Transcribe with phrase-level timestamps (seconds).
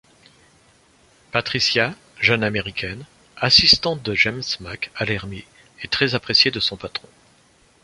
[1.31, 3.05] Patricia, jeune Américaine,
[3.37, 5.43] assistante de James Mac Allermy
[5.83, 7.07] est très appréciée de son patron.